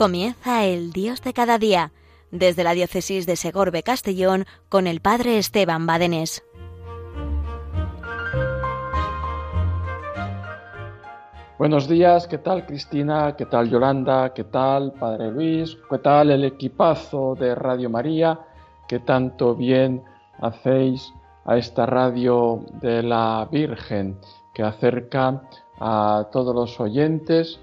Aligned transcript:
Comienza 0.00 0.64
el 0.64 0.92
Dios 0.92 1.20
de 1.20 1.34
cada 1.34 1.58
día, 1.58 1.92
desde 2.30 2.64
la 2.64 2.72
diócesis 2.72 3.26
de 3.26 3.36
Segorbe 3.36 3.82
Castellón 3.82 4.46
con 4.70 4.86
el 4.86 5.02
Padre 5.02 5.36
Esteban 5.36 5.86
Badenés. 5.86 6.42
Buenos 11.58 11.86
días, 11.86 12.26
¿qué 12.28 12.38
tal 12.38 12.64
Cristina? 12.64 13.36
¿Qué 13.36 13.44
tal 13.44 13.68
Yolanda? 13.68 14.32
¿Qué 14.32 14.44
tal 14.44 14.94
Padre 14.94 15.32
Luis? 15.32 15.76
¿Qué 15.90 15.98
tal 15.98 16.30
el 16.30 16.44
equipazo 16.44 17.34
de 17.38 17.54
Radio 17.54 17.90
María? 17.90 18.40
¿Qué 18.88 19.00
tanto 19.00 19.54
bien 19.54 20.02
hacéis 20.40 21.12
a 21.44 21.58
esta 21.58 21.84
radio 21.84 22.64
de 22.80 23.02
la 23.02 23.46
Virgen 23.52 24.18
que 24.54 24.62
acerca 24.62 25.42
a 25.78 26.26
todos 26.32 26.54
los 26.54 26.80
oyentes 26.80 27.60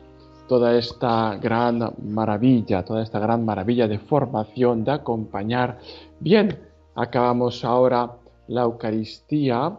toda 0.47 0.77
esta 0.77 1.37
gran 1.41 1.93
maravilla, 2.03 2.83
toda 2.83 3.03
esta 3.03 3.19
gran 3.19 3.45
maravilla 3.45 3.87
de 3.87 3.99
formación, 3.99 4.83
de 4.83 4.91
acompañar. 4.91 5.79
Bien, 6.19 6.57
acabamos 6.95 7.63
ahora 7.63 8.11
la 8.47 8.61
Eucaristía. 8.63 9.77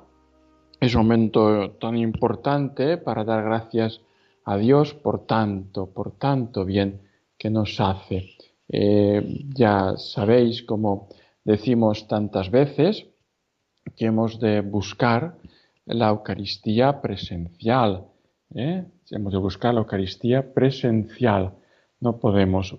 Es 0.80 0.94
un 0.94 1.02
momento 1.02 1.72
tan 1.72 1.96
importante 1.96 2.98
para 2.98 3.24
dar 3.24 3.42
gracias 3.44 4.00
a 4.44 4.56
Dios 4.56 4.94
por 4.94 5.26
tanto, 5.26 5.86
por 5.86 6.12
tanto 6.12 6.64
bien 6.64 7.00
que 7.36 7.50
nos 7.50 7.80
hace. 7.80 8.30
Eh, 8.68 9.44
ya 9.54 9.96
sabéis, 9.96 10.62
como 10.62 11.08
decimos 11.44 12.06
tantas 12.06 12.50
veces, 12.50 13.06
que 13.96 14.06
hemos 14.06 14.38
de 14.38 14.60
buscar 14.60 15.36
la 15.86 16.08
Eucaristía 16.08 17.00
presencial. 17.00 18.04
¿eh? 18.54 18.84
Hemos 19.10 19.32
de 19.32 19.38
buscar 19.38 19.72
la 19.72 19.80
Eucaristía 19.80 20.52
presencial. 20.52 21.52
No 22.00 22.18
podemos 22.18 22.76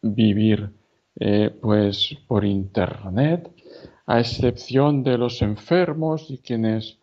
vivir 0.00 0.70
eh, 1.18 1.50
pues 1.60 2.16
por 2.28 2.44
internet, 2.44 3.50
a 4.06 4.20
excepción 4.20 5.02
de 5.02 5.18
los 5.18 5.42
enfermos 5.42 6.30
y 6.30 6.38
quienes 6.38 6.98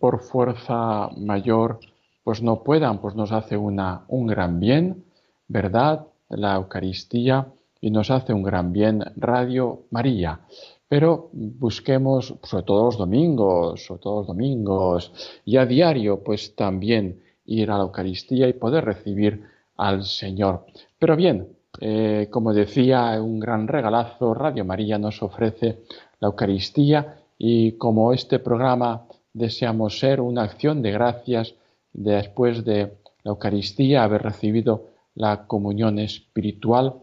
por 0.00 0.20
fuerza 0.20 1.08
mayor 1.16 1.78
pues 2.24 2.42
no 2.42 2.64
puedan, 2.64 3.00
pues 3.00 3.14
nos 3.14 3.30
hace 3.30 3.56
una, 3.56 4.04
un 4.08 4.26
gran 4.26 4.58
bien, 4.58 5.04
¿verdad? 5.46 6.08
La 6.28 6.56
Eucaristía 6.56 7.46
y 7.80 7.92
nos 7.92 8.10
hace 8.10 8.32
un 8.32 8.42
gran 8.42 8.72
bien 8.72 9.04
Radio 9.14 9.82
María. 9.90 10.40
Pero 10.88 11.30
busquemos, 11.32 12.34
sobre 12.42 12.64
todo 12.64 12.86
los 12.86 12.98
domingos, 12.98 13.84
sobre 13.84 14.00
todos 14.00 14.18
los 14.18 14.26
domingos, 14.26 15.12
y 15.44 15.56
a 15.56 15.66
diario, 15.66 16.22
pues 16.24 16.56
también 16.56 17.20
ir 17.46 17.70
a 17.70 17.78
la 17.78 17.84
Eucaristía 17.84 18.48
y 18.48 18.52
poder 18.52 18.84
recibir 18.84 19.44
al 19.76 20.04
Señor. 20.04 20.66
Pero 20.98 21.16
bien, 21.16 21.48
eh, 21.80 22.28
como 22.30 22.52
decía, 22.52 23.20
un 23.22 23.38
gran 23.38 23.68
regalazo, 23.68 24.34
Radio 24.34 24.64
María 24.64 24.98
nos 24.98 25.22
ofrece 25.22 25.80
la 26.20 26.28
Eucaristía 26.28 27.16
y 27.38 27.72
como 27.72 28.12
este 28.12 28.38
programa 28.38 29.06
deseamos 29.32 29.98
ser 29.98 30.20
una 30.20 30.42
acción 30.42 30.80
de 30.80 30.92
gracias 30.92 31.54
después 31.92 32.64
de 32.64 32.94
la 33.22 33.30
Eucaristía, 33.30 34.04
haber 34.04 34.22
recibido 34.22 34.86
la 35.14 35.46
comunión 35.46 35.98
espiritual, 35.98 36.94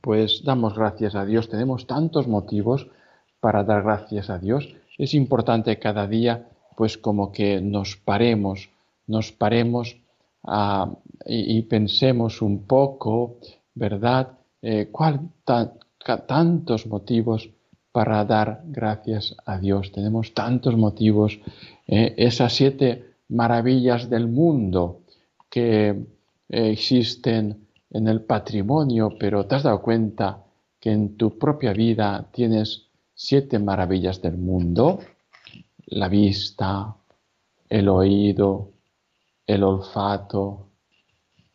pues 0.00 0.42
damos 0.44 0.74
gracias 0.74 1.14
a 1.14 1.24
Dios. 1.24 1.48
Tenemos 1.48 1.86
tantos 1.86 2.26
motivos 2.26 2.88
para 3.40 3.62
dar 3.62 3.82
gracias 3.82 4.30
a 4.30 4.38
Dios. 4.38 4.74
Es 4.98 5.14
importante 5.14 5.78
cada 5.78 6.06
día, 6.06 6.48
pues 6.76 6.98
como 6.98 7.30
que 7.30 7.60
nos 7.60 7.96
paremos 7.96 8.70
nos 9.06 9.32
paremos 9.32 9.96
y, 11.24 11.62
pensemos 11.62 12.40
un 12.40 12.66
poco, 12.66 13.38
¿verdad? 13.74 14.38
Eh, 14.62 14.88
¿Cuál 14.92 15.20
tantos 16.26 16.86
motivos 16.86 17.50
para 17.90 18.24
dar 18.24 18.62
gracias 18.66 19.34
a 19.44 19.58
Dios? 19.58 19.90
Tenemos 19.90 20.34
tantos 20.34 20.76
motivos, 20.76 21.40
eh, 21.86 22.14
esas 22.16 22.52
siete 22.54 23.16
maravillas 23.28 24.08
del 24.08 24.28
mundo 24.28 25.00
que 25.50 25.88
eh, 25.88 26.70
existen 26.70 27.66
en 27.90 28.08
el 28.08 28.20
patrimonio, 28.20 29.16
pero 29.18 29.46
te 29.46 29.56
has 29.56 29.64
dado 29.64 29.82
cuenta 29.82 30.44
que 30.78 30.92
en 30.92 31.16
tu 31.16 31.38
propia 31.38 31.72
vida 31.72 32.28
tienes 32.32 32.86
siete 33.14 33.58
maravillas 33.58 34.20
del 34.22 34.36
mundo, 34.36 35.00
la 35.86 36.08
vista, 36.08 36.94
el 37.68 37.88
oído, 37.88 38.75
el 39.46 39.62
olfato, 39.62 40.70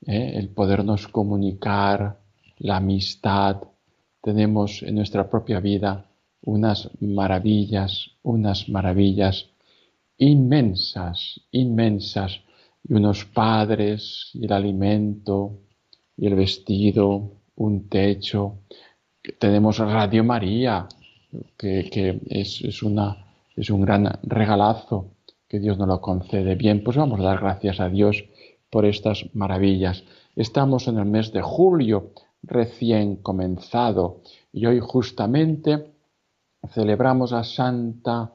¿eh? 0.05 0.33
el 0.35 0.49
podernos 0.49 1.07
comunicar, 1.07 2.19
la 2.59 2.77
amistad. 2.77 3.57
Tenemos 4.21 4.83
en 4.83 4.95
nuestra 4.95 5.29
propia 5.29 5.59
vida 5.59 6.05
unas 6.43 6.89
maravillas, 7.01 8.11
unas 8.23 8.69
maravillas 8.69 9.49
inmensas, 10.17 11.41
inmensas, 11.51 12.41
y 12.83 12.93
unos 12.93 13.25
padres, 13.25 14.29
y 14.33 14.45
el 14.45 14.53
alimento, 14.53 15.59
y 16.17 16.27
el 16.27 16.35
vestido, 16.35 17.31
un 17.55 17.89
techo. 17.89 18.59
Tenemos 19.39 19.77
Radio 19.79 20.23
María, 20.23 20.87
que, 21.57 22.19
es, 22.27 22.61
es, 22.61 22.83
una, 22.83 23.25
es 23.55 23.69
un 23.69 23.81
gran 23.81 24.19
regalazo 24.23 25.11
que 25.51 25.59
Dios 25.59 25.77
nos 25.77 25.89
lo 25.89 25.99
concede. 25.99 26.55
Bien, 26.55 26.81
pues 26.81 26.95
vamos 26.95 27.19
a 27.19 27.23
dar 27.23 27.41
gracias 27.41 27.81
a 27.81 27.89
Dios 27.89 28.23
por 28.69 28.85
estas 28.85 29.25
maravillas. 29.33 30.05
Estamos 30.33 30.87
en 30.87 30.97
el 30.97 31.03
mes 31.03 31.33
de 31.33 31.41
julio, 31.41 32.11
recién 32.41 33.17
comenzado, 33.17 34.21
y 34.53 34.65
hoy 34.65 34.79
justamente 34.79 35.91
celebramos 36.69 37.33
a 37.33 37.43
Santa 37.43 38.31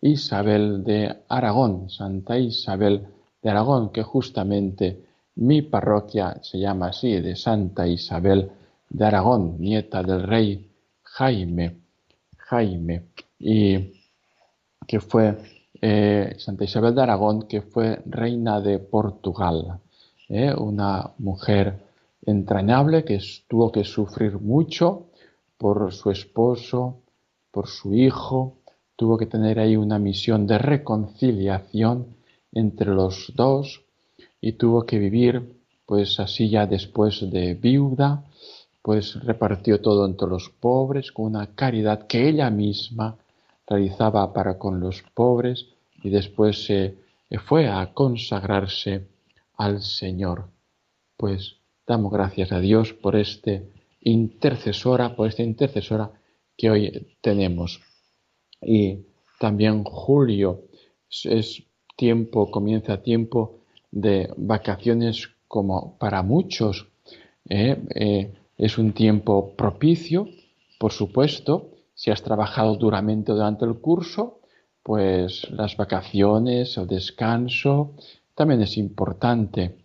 Isabel 0.00 0.82
de 0.82 1.16
Aragón, 1.28 1.88
Santa 1.88 2.36
Isabel 2.36 3.06
de 3.40 3.50
Aragón, 3.50 3.90
que 3.90 4.02
justamente 4.02 5.04
mi 5.36 5.62
parroquia 5.62 6.42
se 6.42 6.58
llama 6.58 6.88
así, 6.88 7.20
de 7.20 7.36
Santa 7.36 7.86
Isabel 7.86 8.50
de 8.90 9.04
Aragón, 9.04 9.60
nieta 9.60 10.02
del 10.02 10.24
rey 10.24 10.68
Jaime, 11.04 11.76
Jaime, 12.38 13.04
y 13.38 13.92
que 14.84 14.98
fue 14.98 15.55
eh, 15.80 16.34
Santa 16.38 16.64
Isabel 16.64 16.94
de 16.94 17.02
Aragón, 17.02 17.42
que 17.48 17.62
fue 17.62 18.02
reina 18.06 18.60
de 18.60 18.78
Portugal, 18.78 19.80
eh, 20.28 20.52
una 20.56 21.12
mujer 21.18 21.86
entrañable 22.24 23.04
que 23.04 23.20
tuvo 23.48 23.70
que 23.70 23.84
sufrir 23.84 24.38
mucho 24.38 25.06
por 25.56 25.92
su 25.92 26.10
esposo, 26.10 27.02
por 27.50 27.68
su 27.68 27.94
hijo, 27.94 28.58
tuvo 28.96 29.16
que 29.16 29.26
tener 29.26 29.58
ahí 29.58 29.76
una 29.76 29.98
misión 29.98 30.46
de 30.46 30.58
reconciliación 30.58 32.16
entre 32.52 32.92
los 32.92 33.32
dos 33.34 33.82
y 34.40 34.52
tuvo 34.52 34.84
que 34.84 34.98
vivir 34.98 35.56
pues 35.86 36.18
así 36.18 36.50
ya 36.50 36.66
después 36.66 37.30
de 37.30 37.54
viuda, 37.54 38.24
pues 38.82 39.14
repartió 39.22 39.80
todo 39.80 40.04
entre 40.06 40.28
los 40.28 40.50
pobres 40.50 41.12
con 41.12 41.26
una 41.26 41.54
caridad 41.54 42.06
que 42.06 42.28
ella 42.28 42.50
misma 42.50 43.16
realizaba 43.66 44.32
para 44.32 44.58
con 44.58 44.80
los 44.80 45.02
pobres 45.14 45.66
y 46.02 46.10
después 46.10 46.64
se 46.64 46.96
fue 47.46 47.68
a 47.68 47.92
consagrarse 47.92 49.08
al 49.56 49.82
Señor. 49.82 50.48
Pues 51.16 51.56
damos 51.86 52.12
gracias 52.12 52.52
a 52.52 52.60
Dios 52.60 52.92
por 52.92 53.16
este 53.16 53.70
intercesora, 54.00 55.16
por 55.16 55.28
esta 55.28 55.42
intercesora 55.42 56.12
que 56.56 56.70
hoy 56.70 57.16
tenemos. 57.20 57.80
Y 58.60 59.06
también 59.38 59.84
julio 59.84 60.62
es 61.24 61.62
tiempo, 61.96 62.50
comienza 62.50 63.02
tiempo 63.02 63.60
de 63.90 64.30
vacaciones 64.36 65.30
como 65.48 65.96
para 65.98 66.22
muchos. 66.22 66.88
¿eh? 67.48 67.76
Eh, 67.94 68.32
es 68.58 68.78
un 68.78 68.92
tiempo 68.92 69.54
propicio, 69.56 70.28
por 70.78 70.92
supuesto, 70.92 71.70
si 71.96 72.10
has 72.10 72.22
trabajado 72.22 72.76
duramente 72.76 73.32
durante 73.32 73.64
el 73.64 73.80
curso, 73.80 74.40
pues 74.82 75.50
las 75.50 75.76
vacaciones 75.76 76.76
o 76.78 76.86
descanso 76.86 77.94
también 78.34 78.60
es 78.60 78.76
importante 78.76 79.78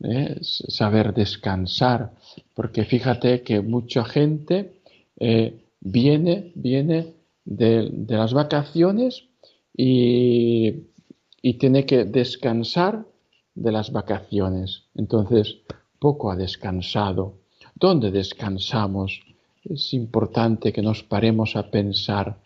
¿eh? 0.00 0.38
saber 0.40 1.12
descansar, 1.12 2.12
porque 2.54 2.84
fíjate 2.84 3.42
que 3.42 3.60
mucha 3.60 4.04
gente 4.04 4.80
eh, 5.18 5.64
viene, 5.80 6.52
viene 6.54 7.14
de, 7.44 7.90
las 8.08 8.32
vacaciones 8.32 9.24
y, 9.76 10.84
y 11.42 11.54
tiene 11.54 11.84
que 11.84 12.04
descansar 12.04 13.04
de 13.54 13.72
las 13.72 13.90
vacaciones. 13.90 14.84
Entonces, 14.94 15.58
poco 15.98 16.30
ha 16.30 16.36
descansado. 16.36 17.34
¿Dónde 17.74 18.10
descansamos? 18.12 19.25
Es 19.68 19.92
importante 19.94 20.72
que 20.72 20.82
nos 20.82 21.02
paremos 21.02 21.56
a 21.56 21.70
pensar 21.70 22.38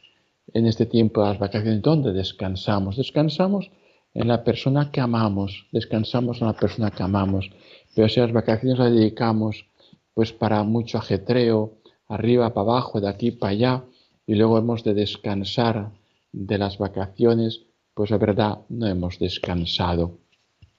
en 0.53 0.67
este 0.67 0.87
tiempo 0.87 1.23
de 1.23 1.29
las 1.29 1.39
vacaciones, 1.39 1.83
¿dónde 1.83 2.13
descansamos? 2.13 2.97
Descansamos 2.97 3.71
en 4.15 4.29
la 4.29 4.43
persona 4.43 4.91
que 4.91 5.01
amamos, 5.01 5.67
descansamos 5.71 6.41
en 6.41 6.49
la 6.49 6.55
persona 6.55 6.91
que 6.91 7.03
amamos, 7.03 7.51
pero 7.95 8.09
si 8.09 8.21
las 8.21 8.33
vacaciones 8.33 8.79
las 8.79 8.93
dedicamos 8.93 9.67
pues 10.15 10.33
para 10.33 10.63
mucho 10.65 10.99
ajetreo, 10.99 11.75
arriba 12.09 12.53
para 12.53 12.73
abajo, 12.73 13.01
de 13.01 13.09
aquí 13.09 13.31
para 13.31 13.53
allá, 13.53 13.85
y 14.27 14.35
luego 14.35 14.59
hemos 14.59 14.83
de 14.83 14.95
descansar 14.95 15.93
de 16.33 16.59
las 16.59 16.79
vacaciones, 16.79 17.63
pues 17.95 18.11
la 18.11 18.19
verdad 18.19 18.59
no 18.69 18.87
hemos 18.87 19.19
descansado. 19.19 20.19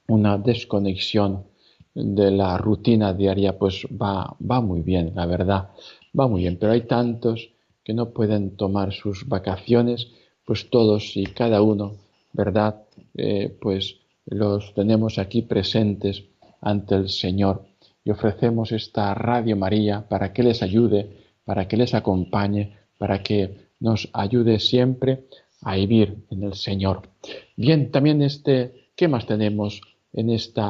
Una 0.08 0.38
desconexión 0.38 1.46
de 1.94 2.32
la 2.32 2.58
rutina 2.58 3.14
diaria 3.14 3.58
pues 3.58 3.86
va, 3.90 4.36
va 4.40 4.62
muy 4.62 4.82
bien, 4.82 5.14
la 5.16 5.26
verdad, 5.26 5.70
va 6.18 6.28
muy 6.28 6.42
bien, 6.42 6.58
pero 6.60 6.74
hay 6.74 6.82
tantos 6.82 7.52
que 7.84 7.94
no 7.94 8.12
pueden 8.12 8.56
tomar 8.56 8.94
sus 8.94 9.28
vacaciones, 9.28 10.08
pues 10.46 10.70
todos 10.70 11.16
y 11.16 11.26
cada 11.26 11.62
uno, 11.62 11.96
¿verdad? 12.34 12.84
Eh, 13.16 13.56
pues 13.62 13.98
los 14.26 14.74
tenemos 14.74 15.18
aquí 15.18 15.42
presentes 15.42 16.24
ante 16.62 16.96
el 16.96 17.10
Señor 17.10 17.66
y 18.04 18.12
ofrecemos 18.12 18.72
esta 18.72 19.14
Radio 19.14 19.56
María 19.56 20.08
para 20.08 20.34
que 20.34 20.44
les 20.44 20.62
ayude, 20.62 21.10
para 21.46 21.68
que 21.68 21.78
les 21.78 21.94
acompañe, 21.94 22.78
para 22.98 23.24
que 23.24 23.70
nos 23.80 24.10
ayude 24.14 24.60
siempre 24.60 25.26
a 25.64 25.76
vivir 25.76 26.26
en 26.30 26.44
el 26.44 26.54
Señor. 26.54 27.10
Bien, 27.56 27.92
también 27.92 28.22
este, 28.22 28.90
¿qué 28.96 29.08
más 29.08 29.26
tenemos 29.26 29.82
en 30.14 30.30
este 30.30 30.62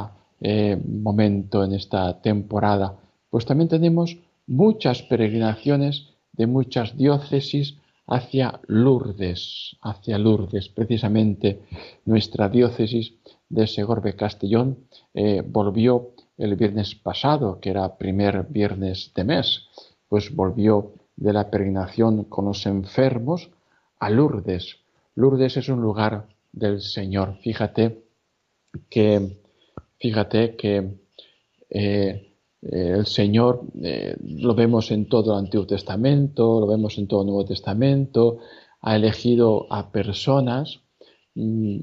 momento, 0.85 1.63
en 1.63 1.73
esta 1.73 2.21
temporada? 2.21 2.97
Pues 3.29 3.45
también 3.45 3.69
tenemos 3.69 4.17
muchas 4.47 5.01
peregrinaciones 5.03 6.07
de 6.33 6.47
muchas 6.47 6.97
diócesis 6.97 7.77
hacia 8.07 8.59
Lourdes, 8.67 9.77
hacia 9.81 10.17
Lourdes. 10.17 10.69
Precisamente 10.69 11.61
nuestra 12.05 12.49
diócesis 12.49 13.13
de 13.49 13.67
Segorbe 13.67 14.15
Castellón 14.15 14.79
eh, 15.13 15.43
volvió 15.45 16.11
el 16.37 16.55
viernes 16.55 16.95
pasado, 16.95 17.59
que 17.59 17.69
era 17.69 17.97
primer 17.97 18.47
viernes 18.49 19.11
de 19.15 19.23
mes, 19.23 19.67
pues 20.09 20.33
volvió 20.35 20.93
de 21.15 21.33
la 21.33 21.49
peregrinación 21.49 22.23
con 22.25 22.45
los 22.45 22.65
enfermos 22.65 23.49
a 23.99 24.09
Lourdes. 24.09 24.77
Lourdes 25.15 25.57
es 25.57 25.69
un 25.69 25.81
lugar 25.81 26.27
del 26.51 26.81
Señor. 26.81 27.37
Fíjate 27.41 28.03
que, 28.89 29.37
fíjate 29.99 30.55
que 30.55 30.97
eh, 31.69 32.30
eh, 32.61 32.95
el 32.97 33.05
Señor 33.05 33.63
eh, 33.81 34.15
lo 34.21 34.53
vemos 34.53 34.91
en 34.91 35.07
todo 35.07 35.33
el 35.33 35.39
Antiguo 35.39 35.65
Testamento, 35.65 36.59
lo 36.59 36.67
vemos 36.67 36.97
en 36.97 37.07
todo 37.07 37.21
el 37.21 37.27
Nuevo 37.27 37.45
Testamento, 37.45 38.39
ha 38.81 38.95
elegido 38.95 39.67
a 39.69 39.91
personas 39.91 40.81
mm, 41.35 41.79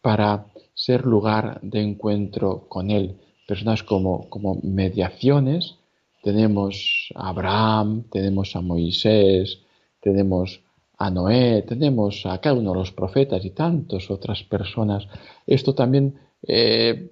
para 0.00 0.46
ser 0.74 1.04
lugar 1.04 1.60
de 1.62 1.82
encuentro 1.82 2.66
con 2.68 2.90
Él, 2.90 3.16
personas 3.46 3.82
como, 3.82 4.28
como 4.30 4.60
mediaciones. 4.62 5.76
Tenemos 6.22 7.08
a 7.14 7.30
Abraham, 7.30 8.04
tenemos 8.10 8.54
a 8.54 8.60
Moisés, 8.60 9.60
tenemos 10.00 10.62
a 10.96 11.10
Noé, 11.10 11.62
tenemos 11.62 12.26
a 12.26 12.38
cada 12.40 12.56
uno 12.56 12.72
de 12.72 12.78
los 12.78 12.92
profetas 12.92 13.44
y 13.44 13.50
tantas 13.50 14.10
otras 14.10 14.42
personas. 14.44 15.08
Esto 15.46 15.74
también 15.74 16.20
eh, 16.46 17.10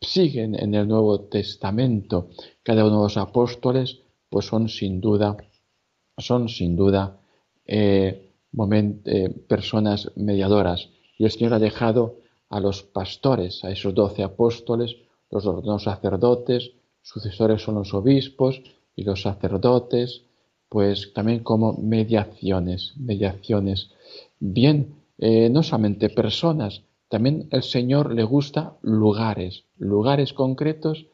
siguen 0.00 0.54
en 0.54 0.74
el 0.74 0.88
Nuevo 0.88 1.20
Testamento. 1.20 2.30
Cada 2.62 2.84
uno 2.84 2.98
de 2.98 3.02
los 3.04 3.16
apóstoles, 3.16 4.00
pues 4.28 4.46
son 4.46 4.68
sin 4.68 5.00
duda, 5.00 5.36
son 6.16 6.48
sin 6.48 6.76
duda 6.76 7.20
eh, 7.66 8.32
eh, 8.52 9.30
personas 9.48 10.10
mediadoras. 10.16 10.88
Y 11.18 11.24
el 11.24 11.30
Señor 11.30 11.54
ha 11.54 11.58
dejado 11.58 12.16
a 12.48 12.60
los 12.60 12.82
pastores, 12.82 13.64
a 13.64 13.70
esos 13.70 13.94
doce 13.94 14.22
apóstoles, 14.22 14.96
los 15.30 15.44
dos 15.44 15.82
sacerdotes, 15.82 16.72
sucesores 17.02 17.62
son 17.62 17.76
los 17.76 17.92
obispos 17.92 18.62
y 18.96 19.04
los 19.04 19.22
sacerdotes, 19.22 20.22
pues 20.68 21.12
también 21.12 21.40
como 21.40 21.74
mediaciones, 21.74 22.94
mediaciones. 22.96 23.90
Bien, 24.38 24.94
eh, 25.18 25.48
no 25.50 25.62
solamente 25.62 26.08
personas, 26.08 26.82
también 27.08 27.48
el 27.50 27.62
Señor 27.62 28.12
le 28.12 28.22
gusta 28.22 28.76
lugares, 28.82 29.64
lugares 29.78 30.32
concretos 30.32 31.06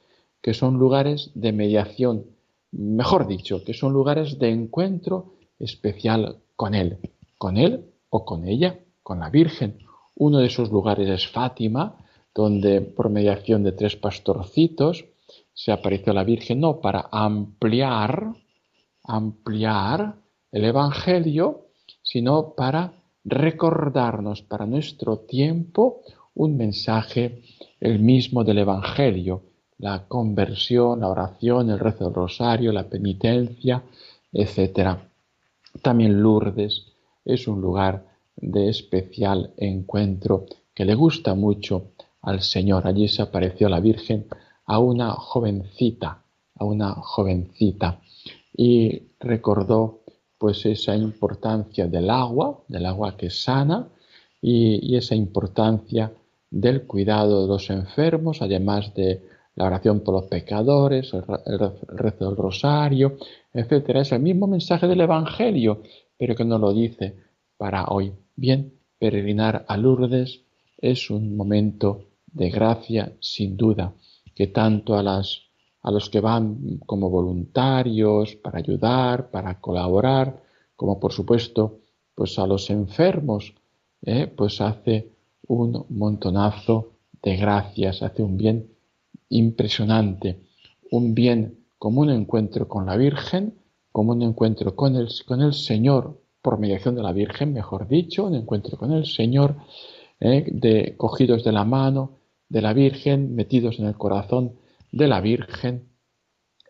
que 0.42 0.52
son 0.52 0.78
lugares 0.78 1.30
de 1.34 1.52
mediación, 1.52 2.26
mejor 2.72 3.26
dicho, 3.26 3.64
que 3.64 3.74
son 3.74 3.92
lugares 3.92 4.38
de 4.38 4.50
encuentro 4.50 5.34
especial 5.58 6.38
con 6.56 6.74
Él, 6.74 6.98
con 7.38 7.56
Él 7.56 7.86
o 8.10 8.24
con 8.24 8.46
ella, 8.46 8.78
con 9.02 9.20
la 9.20 9.30
Virgen. 9.30 9.78
Uno 10.16 10.38
de 10.38 10.46
esos 10.46 10.70
lugares 10.70 11.08
es 11.08 11.28
Fátima, 11.28 11.96
donde 12.34 12.80
por 12.80 13.08
mediación 13.08 13.62
de 13.62 13.72
tres 13.72 13.96
pastorcitos 13.96 15.04
se 15.54 15.72
apareció 15.72 16.12
la 16.12 16.24
Virgen, 16.24 16.60
no 16.60 16.80
para 16.80 17.08
ampliar, 17.12 18.34
ampliar 19.04 20.16
el 20.50 20.64
Evangelio, 20.64 21.68
sino 22.02 22.54
para 22.54 22.92
recordarnos 23.24 24.42
para 24.42 24.66
nuestro 24.66 25.18
tiempo 25.18 26.02
un 26.34 26.56
mensaje, 26.56 27.42
el 27.80 28.00
mismo 28.00 28.44
del 28.44 28.58
Evangelio, 28.58 29.42
la 29.78 30.06
conversión, 30.06 31.00
la 31.00 31.08
oración, 31.08 31.70
el 31.70 31.78
rezo 31.78 32.04
del 32.04 32.14
rosario, 32.14 32.72
la 32.72 32.88
penitencia, 32.88 33.82
etc. 34.32 34.98
También 35.82 36.22
Lourdes 36.22 36.86
es 37.24 37.48
un 37.48 37.60
lugar 37.60 38.06
de 38.36 38.68
especial 38.68 39.52
encuentro 39.56 40.46
que 40.74 40.84
le 40.84 40.94
gusta 40.94 41.34
mucho 41.34 41.92
al 42.20 42.40
Señor. 42.40 42.86
Allí 42.86 43.08
se 43.08 43.22
apareció 43.22 43.68
la 43.68 43.80
Virgen 43.80 44.26
a 44.66 44.78
una 44.78 45.12
jovencita, 45.12 46.22
a 46.56 46.64
una 46.64 46.94
jovencita, 46.94 48.00
y 48.56 49.02
recordó 49.20 50.00
pues 50.44 50.66
esa 50.66 50.94
importancia 50.94 51.86
del 51.86 52.10
agua, 52.10 52.60
del 52.68 52.84
agua 52.84 53.16
que 53.16 53.30
sana, 53.30 53.88
y, 54.42 54.94
esa 54.94 55.14
importancia 55.14 56.12
del 56.50 56.82
cuidado 56.82 57.40
de 57.40 57.48
los 57.48 57.70
enfermos, 57.70 58.42
además 58.42 58.92
de 58.92 59.22
la 59.54 59.64
oración 59.64 60.00
por 60.00 60.16
los 60.16 60.24
pecadores, 60.24 61.14
el, 61.14 61.22
rezo 61.88 62.26
del 62.26 62.36
rosario, 62.36 63.16
etc. 63.54 63.88
Es 64.02 64.12
el 64.12 64.20
mismo 64.20 64.46
mensaje 64.46 64.86
del 64.86 65.00
Evangelio, 65.00 65.80
pero 66.18 66.36
que 66.36 66.44
no 66.44 66.58
lo 66.58 66.74
dice 66.74 67.14
para 67.56 67.86
hoy. 67.86 68.12
Bien, 68.36 68.70
peregrinar 68.98 69.64
a 69.66 69.78
Lourdes 69.78 70.42
es 70.76 71.08
un 71.08 71.38
momento 71.38 72.02
de 72.26 72.50
gracia, 72.50 73.14
sin 73.18 73.56
duda, 73.56 73.94
que 74.34 74.48
tanto 74.48 74.94
a 74.94 75.02
las 75.02 75.40
a 75.84 75.90
los 75.90 76.08
que 76.08 76.20
van 76.20 76.80
como 76.86 77.10
voluntarios 77.10 78.36
para 78.36 78.58
ayudar, 78.58 79.30
para 79.30 79.60
colaborar, 79.60 80.42
como 80.76 80.98
por 80.98 81.12
supuesto 81.12 81.78
pues 82.14 82.38
a 82.38 82.46
los 82.46 82.70
enfermos, 82.70 83.54
¿eh? 84.02 84.26
pues 84.34 84.60
hace 84.62 85.10
un 85.46 85.84
montonazo 85.90 86.92
de 87.22 87.36
gracias, 87.36 88.02
hace 88.02 88.22
un 88.22 88.38
bien 88.38 88.70
impresionante, 89.28 90.40
un 90.90 91.14
bien 91.14 91.58
como 91.78 92.00
un 92.00 92.10
encuentro 92.10 92.66
con 92.66 92.86
la 92.86 92.96
Virgen, 92.96 93.54
como 93.92 94.12
un 94.12 94.22
encuentro 94.22 94.74
con 94.74 94.96
el, 94.96 95.08
con 95.26 95.42
el 95.42 95.52
Señor, 95.52 96.18
por 96.40 96.58
mediación 96.58 96.94
de 96.94 97.02
la 97.02 97.12
Virgen, 97.12 97.52
mejor 97.52 97.88
dicho, 97.88 98.24
un 98.24 98.36
encuentro 98.36 98.78
con 98.78 98.92
el 98.92 99.04
Señor, 99.04 99.56
¿eh? 100.18 100.46
de, 100.50 100.96
cogidos 100.96 101.44
de 101.44 101.52
la 101.52 101.64
mano 101.64 102.12
de 102.48 102.62
la 102.62 102.72
Virgen, 102.72 103.34
metidos 103.34 103.78
en 103.78 103.86
el 103.86 103.96
corazón 103.96 104.63
de 104.94 105.08
la 105.08 105.20
Virgen 105.20 105.88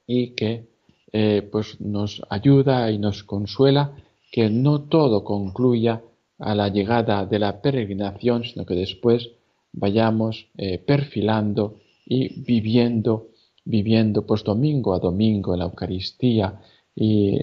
y 0.06 0.34
que 0.34 0.68
eh, 1.12 1.42
pues 1.52 1.80
nos 1.80 2.22
ayuda 2.30 2.90
y 2.90 2.98
nos 2.98 3.22
consuela 3.22 3.92
que 4.32 4.48
no 4.50 4.82
todo 4.82 5.24
concluya 5.24 6.02
a 6.38 6.54
la 6.54 6.68
llegada 6.68 7.26
de 7.26 7.38
la 7.38 7.60
peregrinación, 7.60 8.44
sino 8.44 8.64
que 8.66 8.74
después 8.74 9.30
vayamos 9.72 10.48
eh, 10.56 10.78
perfilando 10.78 11.80
y 12.06 12.40
viviendo, 12.42 13.28
viviendo 13.64 14.26
pues 14.26 14.42
domingo 14.42 14.94
a 14.94 14.98
domingo 14.98 15.52
en 15.52 15.60
la 15.60 15.66
Eucaristía 15.66 16.60
y 16.96 17.38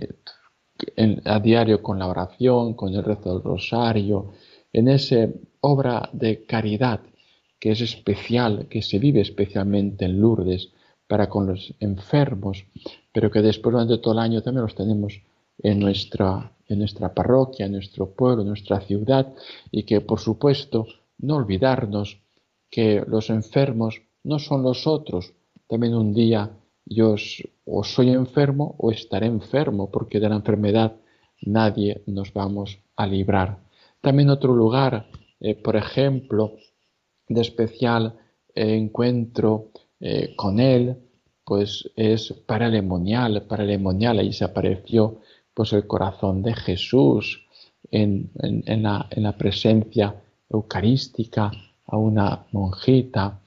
a 1.25 1.39
diario 1.39 1.81
con 1.83 1.99
la 1.99 2.07
oración, 2.07 2.73
con 2.73 2.93
el 2.93 3.03
rezo 3.03 3.33
del 3.33 3.43
rosario, 3.43 4.31
en 4.73 4.87
esa 4.87 5.29
obra 5.61 6.09
de 6.11 6.43
caridad 6.45 7.01
que 7.61 7.71
es 7.71 7.81
especial, 7.81 8.67
que 8.71 8.81
se 8.81 8.97
vive 8.97 9.21
especialmente 9.21 10.05
en 10.05 10.19
Lourdes 10.19 10.71
para 11.07 11.29
con 11.29 11.45
los 11.45 11.75
enfermos, 11.79 12.65
pero 13.13 13.29
que 13.29 13.43
después 13.43 13.71
durante 13.71 13.99
todo 13.99 14.13
el 14.13 14.19
año 14.19 14.41
también 14.41 14.63
los 14.63 14.73
tenemos 14.73 15.21
en 15.59 15.79
nuestra, 15.79 16.53
en 16.67 16.79
nuestra 16.79 17.13
parroquia, 17.13 17.67
en 17.67 17.73
nuestro 17.73 18.15
pueblo, 18.15 18.41
en 18.41 18.47
nuestra 18.47 18.81
ciudad, 18.81 19.31
y 19.69 19.83
que 19.83 20.01
por 20.01 20.19
supuesto 20.19 20.87
no 21.19 21.35
olvidarnos 21.35 22.17
que 22.71 23.03
los 23.07 23.29
enfermos 23.29 24.01
no 24.23 24.39
son 24.39 24.63
los 24.63 24.87
otros. 24.87 25.31
También 25.67 25.93
un 25.93 26.15
día 26.15 26.49
yo 26.83 27.15
o 27.65 27.83
soy 27.83 28.09
enfermo 28.09 28.73
o 28.79 28.89
estaré 28.89 29.27
enfermo, 29.27 29.91
porque 29.91 30.19
de 30.19 30.29
la 30.29 30.35
enfermedad 30.35 30.95
nadie 31.41 32.01
nos 32.07 32.33
vamos 32.33 32.79
a 32.95 33.05
librar. 33.05 33.59
También 34.01 34.31
otro 34.31 34.55
lugar, 34.55 35.05
eh, 35.39 35.53
por 35.53 35.75
ejemplo, 35.75 36.55
de 37.33 37.41
especial 37.41 38.15
encuentro 38.53 39.71
eh, 39.99 40.33
con 40.35 40.59
Él, 40.59 40.97
pues 41.45 41.89
es 41.95 42.33
paralemonial, 42.45 43.43
paralemonial, 43.43 44.19
ahí 44.19 44.33
se 44.33 44.45
apareció 44.45 45.19
pues 45.53 45.73
el 45.73 45.85
corazón 45.87 46.41
de 46.41 46.53
Jesús 46.53 47.45
en, 47.89 48.31
la, 48.33 49.07
en 49.09 49.23
la, 49.23 49.37
presencia 49.37 50.15
eucarística 50.49 51.51
a 51.85 51.97
una 51.97 52.45
monjita, 52.51 53.41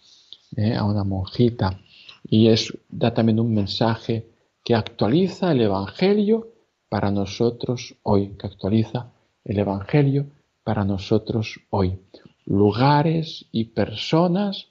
¿eh? 0.57 0.75
a 0.75 0.85
una 0.85 1.05
monjita, 1.05 1.81
y 2.29 2.49
es, 2.49 2.77
da 2.89 3.13
también 3.15 3.41
un 3.41 3.55
mensaje 3.55 4.27
que 4.63 4.75
actualiza 4.75 5.53
el 5.53 5.63
Evangelio 5.63 6.49
para 6.89 7.11
nosotros 7.11 7.97
hoy, 8.03 8.37
que 8.39 8.47
actualiza 8.47 9.13
el 9.45 9.59
Evangelio 9.59 10.27
para 10.63 10.85
nosotros 10.85 11.61
hoy. 11.71 11.99
Lugares 12.47 13.47
y 13.53 13.65
personas 13.67 14.69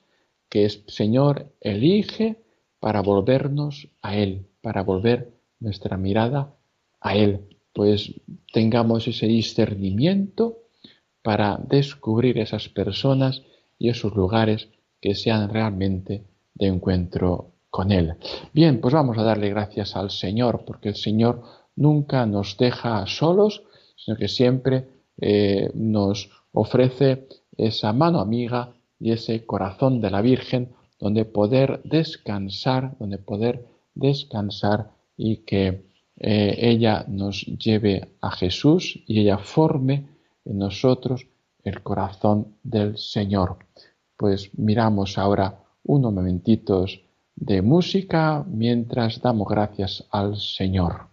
que 0.50 0.65
el 0.65 0.84
Señor 0.88 1.51
elige 1.62 2.44
para 2.80 3.01
volvernos 3.01 3.89
a 4.01 4.15
Él, 4.15 4.48
para 4.62 4.84
volver 4.84 5.34
nuestra 5.60 5.98
mirada 5.98 6.53
a 7.01 7.15
Él. 7.15 7.42
Pues 7.74 8.13
tengamos 8.51 9.08
ese 9.08 9.25
discernimiento 9.25 10.60
para 11.24 11.58
descubrir 11.58 12.38
esas 12.38 12.70
personas 12.70 13.42
y 13.80 13.89
esos 13.89 14.15
lugares 14.15 14.70
que 15.01 15.15
sean 15.15 15.50
realmente 15.50 16.24
de 16.53 16.68
encuentro 16.68 17.51
con 17.70 17.92
Él. 17.92 18.15
Bien, 18.53 18.80
pues 18.80 18.94
vamos 18.94 19.18
a 19.18 19.24
darle 19.24 19.50
gracias 19.50 19.96
al 19.96 20.12
Señor, 20.12 20.63
porque 20.65 20.89
el 20.89 20.96
Señor 20.96 21.42
nunca 21.75 22.25
nos 22.25 22.58
deja 22.58 23.06
solos, 23.08 23.63
sino 23.96 24.15
que 24.15 24.27
siempre 24.27 24.88
eh, 25.20 25.72
nos 25.74 26.30
ofrece 26.51 27.27
esa 27.57 27.93
mano 27.93 28.19
amiga 28.19 28.74
y 29.00 29.12
ese 29.12 29.45
corazón 29.45 30.01
de 30.01 30.12
la 30.12 30.22
Virgen 30.22 30.69
donde 31.00 31.25
poder 31.25 31.81
descansar, 31.83 32.95
donde 33.00 33.17
poder 33.17 33.65
descansar 33.93 34.91
y 35.17 35.38
que 35.38 35.86
eh, 36.17 36.55
ella 36.57 37.05
nos 37.07 37.45
lleve 37.45 38.15
a 38.22 38.31
Jesús 38.31 39.03
y 39.07 39.19
ella 39.19 39.38
forme 39.38 40.07
en 40.45 40.60
nosotros 40.60 41.27
el 41.63 41.81
corazón 41.81 42.55
del 42.63 42.98
Señor. 42.98 43.57
Pues 44.17 44.51
miramos 44.57 45.17
ahora 45.17 45.60
unos 45.83 46.13
momentitos 46.13 47.01
de 47.36 47.62
música 47.62 48.45
mientras 48.48 49.22
damos 49.22 49.48
gracias 49.48 50.05
al 50.12 50.38
Señor. 50.38 51.07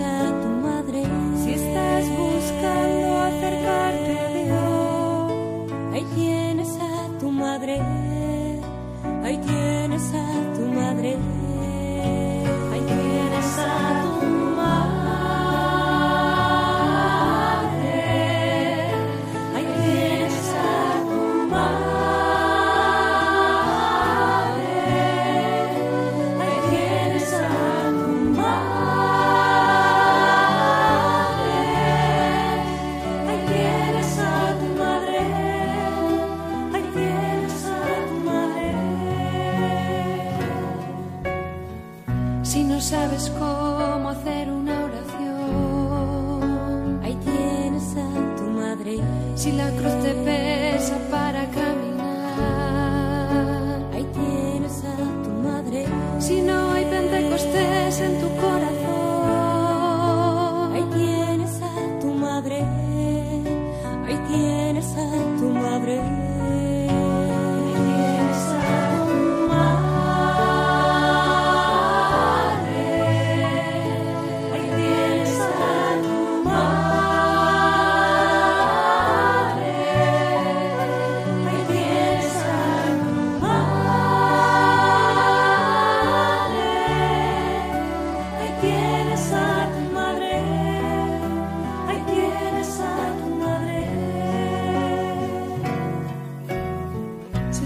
a 0.00 0.40
tu 0.42 0.48
madre. 0.66 1.02
Si 1.42 1.52
estás 1.52 2.04
buscando 2.10 3.06
acercarte 3.30 4.14
Dios, 4.44 5.72
ahí 5.92 6.04
tienes 6.14 6.78
a 6.80 7.18
tu 7.20 7.30
madre. 7.30 7.80
Ahí 9.24 9.38
tienes 9.38 10.12
a 10.14 10.56
tu 10.56 10.62
madre. 10.72 11.35
si 49.36 49.52
la 49.52 49.70
cruz 49.70 50.02
te 50.02 50.14
pesa 50.14 50.98
para 51.10 51.42
acá. 51.42 51.65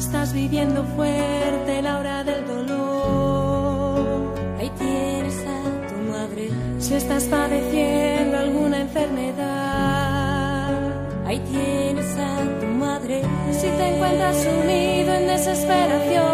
estás 0.00 0.32
viviendo 0.32 0.82
fuerte 0.96 1.82
la 1.82 1.98
hora 1.98 2.24
del 2.24 2.46
dolor. 2.46 4.34
Ahí 4.58 4.70
tienes 4.78 5.36
a 5.46 5.62
tu 5.88 5.96
madre. 6.10 6.48
Si 6.78 6.94
estás 6.94 7.24
padeciendo 7.24 8.38
alguna 8.38 8.80
enfermedad. 8.80 10.70
Ahí 11.26 11.38
tienes 11.40 12.16
a 12.16 12.38
tu 12.60 12.66
madre. 12.66 13.20
Si 13.52 13.68
te 13.68 13.94
encuentras 13.94 14.48
unido 14.62 15.12
en 15.14 15.26
desesperación. 15.26 16.26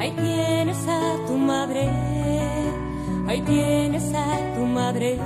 Ahí 0.00 0.10
tienes 0.10 0.88
a 0.88 1.16
tu 1.28 1.34
madre. 1.34 1.88
Ahí 3.28 3.40
tienes 3.42 4.12
a 4.12 4.54
tu 4.56 4.66
madre. 4.66 5.20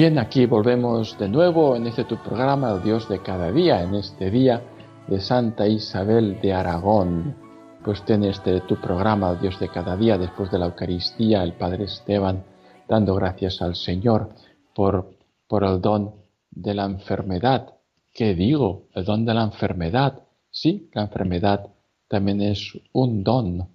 Bien, 0.00 0.18
aquí 0.18 0.46
volvemos 0.46 1.18
de 1.18 1.28
nuevo 1.28 1.76
en 1.76 1.86
este 1.86 2.04
tu 2.04 2.16
programa, 2.16 2.78
Dios 2.78 3.06
de 3.06 3.20
cada 3.22 3.52
día, 3.52 3.82
en 3.82 3.94
este 3.94 4.30
día 4.30 4.62
de 5.06 5.20
Santa 5.20 5.68
Isabel 5.68 6.40
de 6.40 6.54
Aragón. 6.54 7.36
Pues 7.84 8.02
tiene 8.06 8.30
este 8.30 8.62
tu 8.62 8.80
programa, 8.80 9.34
Dios 9.34 9.60
de 9.60 9.68
cada 9.68 9.98
día, 9.98 10.16
después 10.16 10.50
de 10.50 10.58
la 10.58 10.64
Eucaristía, 10.64 11.42
el 11.42 11.52
Padre 11.52 11.84
Esteban, 11.84 12.46
dando 12.88 13.14
gracias 13.14 13.60
al 13.60 13.74
Señor 13.74 14.30
por, 14.74 15.18
por 15.46 15.64
el 15.64 15.82
don 15.82 16.14
de 16.50 16.72
la 16.72 16.86
enfermedad. 16.86 17.74
¿Qué 18.14 18.34
digo? 18.34 18.88
El 18.94 19.04
don 19.04 19.26
de 19.26 19.34
la 19.34 19.42
enfermedad. 19.42 20.22
Sí, 20.50 20.88
la 20.94 21.02
enfermedad 21.02 21.74
también 22.08 22.40
es 22.40 22.72
un 22.94 23.22
don, 23.22 23.68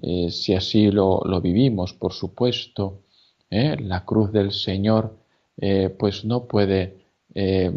eh, 0.00 0.30
si 0.30 0.54
así 0.54 0.92
lo, 0.92 1.20
vivimos, 1.42 1.94
por 1.94 2.12
supuesto. 2.12 3.00
¿eh? 3.50 3.76
La 3.80 4.04
cruz 4.04 4.30
del 4.30 4.52
Señor 4.52 5.23
eh, 5.56 5.88
pues 5.96 6.24
no 6.24 6.46
puede, 6.46 6.98
eh, 7.34 7.72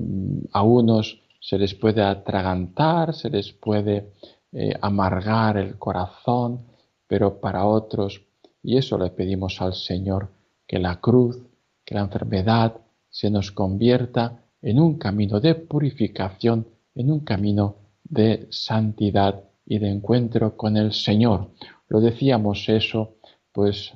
a 0.51 0.63
unos 0.63 1.21
se 1.39 1.57
les 1.57 1.75
puede 1.75 2.01
atragantar, 2.01 3.13
se 3.13 3.29
les 3.29 3.51
puede 3.53 4.11
eh, 4.51 4.73
amargar 4.81 5.57
el 5.57 5.77
corazón, 5.77 6.65
pero 7.07 7.39
para 7.39 7.65
otros, 7.65 8.21
y 8.63 8.77
eso 8.77 8.97
le 8.97 9.11
pedimos 9.11 9.61
al 9.61 9.73
Señor, 9.73 10.29
que 10.65 10.79
la 10.79 10.99
cruz 10.99 11.39
que 11.85 11.95
la 11.95 12.01
enfermedad 12.01 12.75
se 13.09 13.29
nos 13.29 13.51
convierta 13.51 14.43
en 14.61 14.79
un 14.79 14.97
camino 14.97 15.39
de 15.39 15.55
purificación, 15.55 16.67
en 16.95 17.11
un 17.11 17.21
camino 17.21 17.75
de 18.03 18.47
santidad 18.49 19.43
y 19.65 19.79
de 19.79 19.89
encuentro 19.89 20.57
con 20.57 20.75
el 20.75 20.91
Señor. 20.91 21.51
Lo 21.87 22.01
decíamos 22.01 22.67
eso, 22.67 23.15
pues, 23.53 23.93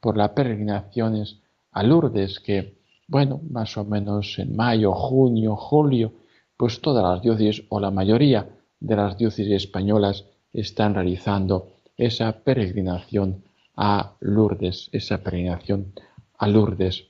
por 0.00 0.16
las 0.16 0.30
peregrinaciones 0.30 1.42
a 1.78 1.82
Lourdes, 1.84 2.40
que, 2.40 2.74
bueno, 3.06 3.40
más 3.50 3.76
o 3.76 3.84
menos 3.84 4.36
en 4.40 4.56
mayo, 4.56 4.92
junio, 4.92 5.54
julio, 5.54 6.12
pues 6.56 6.80
todas 6.80 7.04
las 7.04 7.22
diócesis 7.22 7.64
o 7.68 7.78
la 7.78 7.92
mayoría 7.92 8.48
de 8.80 8.96
las 8.96 9.16
diócesis 9.16 9.52
españolas 9.52 10.24
están 10.52 10.94
realizando 10.94 11.68
esa 11.96 12.32
peregrinación 12.32 13.44
a 13.76 14.16
Lourdes, 14.18 14.88
esa 14.90 15.18
peregrinación 15.22 15.92
a 16.36 16.48
Lourdes. 16.48 17.04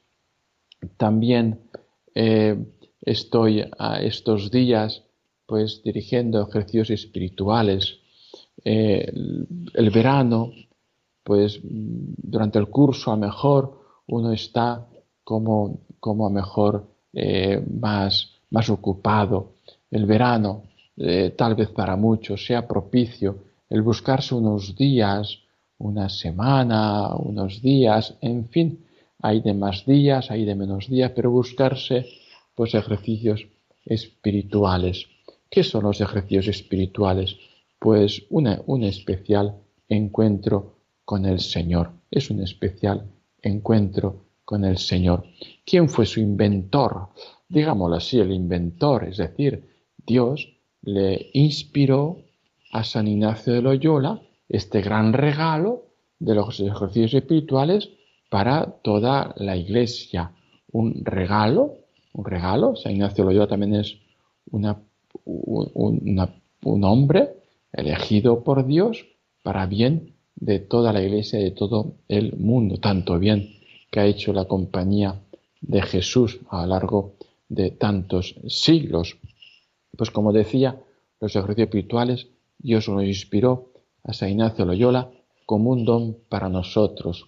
También 0.99 1.61
eh, 2.15 2.63
estoy 3.01 3.65
a 3.79 4.03
estos 4.03 4.51
días 4.51 5.03
pues 5.47 5.83
dirigiendo 5.83 6.47
ejercicios 6.47 6.91
espirituales. 6.91 8.01
Eh, 8.67 9.11
el, 9.73 9.91
verano, 9.91 10.53
pues 11.25 11.59
durante 11.63 12.59
el 12.59 12.67
curso 12.69 13.13
a 13.13 13.17
mejor 13.17 13.78
uno 14.09 14.33
está 14.33 14.87
como, 15.25 15.81
como 16.01 16.29
mejor 16.31 16.87
eh, 17.13 17.63
más, 17.81 18.33
más 18.51 18.69
ocupado. 18.71 19.53
El 19.91 20.07
verano, 20.07 20.65
eh, 20.97 21.35
tal 21.37 21.55
vez 21.55 21.71
para 21.71 21.97
muchos, 21.97 22.45
sea 22.45 22.67
propicio 22.67 23.49
el 23.71 23.83
buscarse 23.83 24.35
unos 24.35 24.75
días, 24.77 25.41
una 25.79 26.09
semana, 26.09 27.15
unos 27.15 27.61
días, 27.61 28.15
en 28.21 28.49
fin, 28.49 28.85
hay 29.21 29.41
de 29.41 29.55
más 29.55 29.85
días, 29.85 30.31
hay 30.31 30.45
de 30.45 30.55
menos 30.55 30.89
días, 30.89 31.13
pero 31.15 31.31
buscarse 31.31 32.07
pues 32.55 32.75
ejercicios 32.75 33.47
espirituales. 33.85 35.07
¿Qué 35.51 35.63
son 35.63 35.85
los 35.85 36.01
ejercicios 36.01 36.49
espirituales? 36.49 37.37
Pues 37.79 38.25
un 38.31 38.83
especial 38.85 39.57
encuentro 39.89 40.75
con 41.05 41.25
el 41.27 41.41
Señor. 41.41 41.91
Es 42.11 42.31
un 42.31 42.43
especial 42.43 43.05
encuentro 43.43 44.25
con 44.45 44.65
el 44.65 44.79
Señor. 44.79 45.25
¿Quién 45.65 45.89
fue 45.89 46.07
su 46.07 46.21
inventor? 46.21 47.09
Digámoslo 47.49 47.97
así, 47.97 48.19
el 48.19 48.33
inventor, 48.33 49.05
es 49.05 49.19
decir, 49.19 49.69
Dios 50.07 50.49
le 50.83 51.31
inspiró 51.35 52.19
a 52.73 52.85
San 52.85 53.09
Ignacio 53.09 53.53
de 53.53 53.63
Loyola 53.63 54.21
este 54.49 54.81
gran 54.81 55.13
regalo 55.13 55.85
de 56.19 56.35
los 56.35 56.59
ejercicios 56.61 57.15
espirituales 57.15 57.91
para 58.29 58.67
toda 58.83 59.35
la 59.37 59.57
iglesia. 59.57 60.33
Un 60.73 61.05
regalo, 61.05 61.75
un 62.13 62.25
regalo, 62.25 62.77
San 62.77 62.93
Ignacio 62.93 63.25
de 63.25 63.31
Loyola 63.31 63.49
también 63.49 63.75
es 63.75 63.99
un, 64.51 64.65
hombre 66.85 67.31
elegido 67.73 68.43
por 68.43 68.67
Dios 68.67 69.07
para 69.43 69.67
bien 69.67 70.15
de 70.41 70.61
toda 70.61 70.93
la 70.93 71.03
iglesia 71.03 71.41
y 71.41 71.45
de 71.45 71.51
todo 71.51 71.95
el 72.09 72.37
mundo, 72.37 72.79
tanto 72.79 73.19
bien 73.19 73.57
que 73.91 74.01
ha 74.01 74.07
hecho 74.07 74.33
la 74.33 74.47
compañía 74.47 75.21
de 75.61 75.83
Jesús 75.83 76.39
a 76.51 76.63
lo 76.63 76.69
largo 76.69 77.15
de 77.49 77.71
tantos 77.71 78.37
siglos. 78.49 79.17
Pues 79.97 80.11
como 80.11 80.33
decía, 80.33 80.81
los 81.21 81.35
ejercicios 81.35 81.67
espirituales 81.67 82.29
Dios 82.59 82.89
nos 82.89 83.05
inspiró 83.05 83.73
a 84.05 84.13
San 84.13 84.31
Ignacio 84.31 84.65
Loyola 84.65 85.11
como 85.47 85.71
un 85.71 85.85
don 85.85 86.17
para 86.29 86.49
nosotros. 86.49 87.27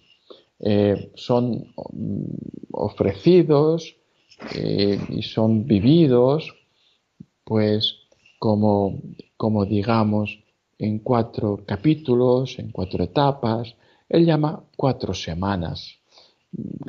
Eh, 0.59 1.11
son 1.15 1.73
mm, 1.91 2.23
ofrecidos 2.71 3.95
eh, 4.55 4.99
y 5.09 5.23
son 5.23 5.65
vividos 5.65 6.53
pues 7.43 7.97
como, 8.39 8.99
como 9.37 9.65
digamos, 9.65 10.40
en 10.81 10.99
cuatro 10.99 11.63
capítulos, 11.63 12.57
en 12.57 12.71
cuatro 12.71 13.03
etapas. 13.03 13.75
Él 14.09 14.25
llama 14.25 14.63
cuatro 14.75 15.13
semanas. 15.13 15.99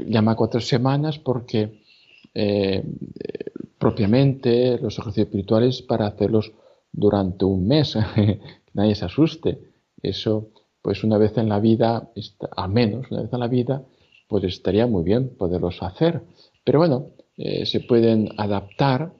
Llama 0.07 0.35
cuatro 0.35 0.61
semanas 0.61 1.18
porque 1.18 1.83
eh, 2.35 2.83
propiamente 3.78 4.78
los 4.78 4.98
ejercicios 4.98 5.26
espirituales 5.26 5.83
para 5.83 6.07
hacerlos 6.07 6.52
durante 6.90 7.44
un 7.44 7.68
mes, 7.68 7.98
nadie 8.72 8.94
se 8.94 9.05
asuste. 9.05 9.59
Eso, 10.02 10.48
pues 10.81 11.05
una 11.05 11.18
vez 11.18 11.37
en 11.37 11.50
la 11.50 11.61
vida, 11.61 12.11
al 12.57 12.70
menos 12.70 13.11
una 13.11 13.22
vez 13.22 13.33
en 13.33 13.40
la 13.40 13.48
vida, 13.48 13.85
pues 14.26 14.44
estaría 14.44 14.87
muy 14.87 15.05
bien 15.05 15.37
poderlos 15.37 15.83
hacer. 15.83 16.22
Pero 16.64 16.78
bueno, 16.78 17.09
eh, 17.37 17.66
se 17.66 17.81
pueden 17.81 18.31
adaptar 18.38 19.12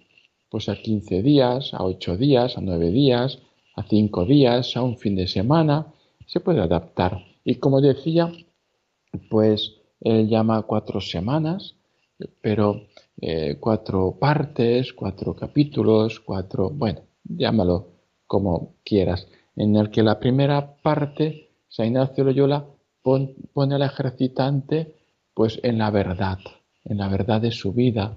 pues 0.48 0.70
a 0.70 0.76
15 0.76 1.22
días, 1.22 1.74
a 1.74 1.85
8 1.85 2.16
días, 2.16 2.56
a 2.56 2.62
9 2.62 2.90
días, 2.90 3.38
a 3.74 3.82
5 3.82 4.24
días, 4.24 4.76
a 4.76 4.82
un 4.82 4.98
fin 4.98 5.16
de 5.16 5.26
semana, 5.26 5.92
se 6.26 6.40
puede 6.40 6.61
adaptar. 6.61 7.24
Y 7.44 7.56
como 7.56 7.80
decía, 7.80 8.32
pues 9.30 9.74
él 10.00 10.28
llama 10.28 10.62
cuatro 10.62 11.00
semanas, 11.00 11.76
pero 12.40 12.87
eh, 13.20 13.56
cuatro 13.58 14.16
partes, 14.18 14.92
cuatro 14.92 15.35
capítulos, 15.35 16.20
cuatro, 16.20 16.70
bueno, 16.70 17.00
llámalo 17.24 17.88
como 18.26 18.74
quieras, 18.85 19.26
en 19.56 19.76
el 19.76 19.90
que 19.90 20.02
la 20.02 20.18
primera 20.18 20.76
parte, 20.76 21.50
San 21.68 21.87
Ignacio 21.87 22.24
Loyola 22.24 22.66
pone 23.02 23.74
al 23.74 23.82
ejercitante 23.82 24.94
pues 25.35 25.61
en 25.62 25.78
la 25.78 25.90
verdad, 25.90 26.38
en 26.85 26.98
la 26.98 27.08
verdad 27.08 27.40
de 27.40 27.52
su 27.52 27.72
vida, 27.72 28.16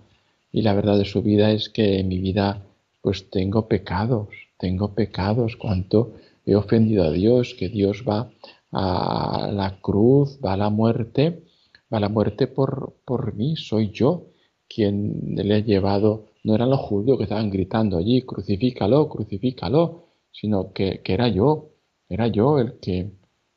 y 0.51 0.61
la 0.61 0.73
verdad 0.73 0.97
de 0.97 1.05
su 1.05 1.21
vida 1.21 1.51
es 1.51 1.69
que 1.69 1.99
en 1.99 2.07
mi 2.07 2.19
vida 2.19 2.61
pues 3.01 3.29
tengo 3.29 3.67
pecados, 3.67 4.29
tengo 4.57 4.93
pecados, 4.93 5.55
cuánto 5.55 6.13
he 6.45 6.55
ofendido 6.55 7.03
a 7.03 7.11
Dios, 7.11 7.55
que 7.57 7.69
Dios 7.69 8.03
va 8.07 8.31
a 8.71 9.49
la 9.51 9.79
cruz, 9.81 10.39
va 10.43 10.53
a 10.53 10.57
la 10.57 10.69
muerte, 10.69 11.43
va 11.91 11.97
a 11.97 12.01
la 12.01 12.09
muerte 12.09 12.47
por, 12.47 12.95
por 13.05 13.33
mí, 13.35 13.55
soy 13.55 13.91
yo 13.91 14.27
quien 14.67 15.35
le 15.35 15.57
he 15.57 15.63
llevado, 15.63 16.25
no 16.43 16.55
eran 16.55 16.69
los 16.69 16.79
judíos 16.79 17.17
que 17.17 17.23
estaban 17.23 17.49
gritando 17.49 17.97
allí, 17.97 18.21
crucifícalo, 18.23 19.09
crucifícalo, 19.09 20.05
sino 20.31 20.73
que, 20.73 21.01
que 21.01 21.13
era 21.13 21.27
yo, 21.27 21.69
era 22.09 22.27
yo 22.27 22.59
el 22.59 22.79
que, 22.79 23.11